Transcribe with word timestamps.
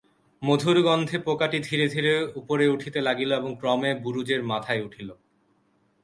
মধুর 0.41 0.77
গন্ধে 0.81 1.17
পোকাটি 1.19 1.57
ধীরে 1.59 1.85
ধীরে 1.87 2.13
উপরে 2.35 2.65
উঠিতে 2.67 2.99
লাগিল 3.01 3.31
এবং 3.31 3.51
ক্রমে 3.59 3.91
বুরুজের 3.95 4.41
মাথায় 4.43 4.81
উঠিল। 4.81 5.09